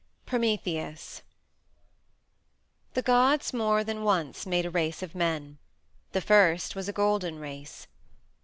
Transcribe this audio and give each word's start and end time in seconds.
Prometheus 0.25 1.21
The 2.95 3.03
gods 3.03 3.53
more 3.53 3.83
than 3.83 4.01
once 4.03 4.47
made 4.47 4.65
a 4.65 4.71
race 4.71 5.03
of 5.03 5.13
men: 5.13 5.59
the 6.11 6.21
first 6.21 6.75
was 6.75 6.89
a 6.89 6.93
Golden 6.93 7.37
Race. 7.37 7.85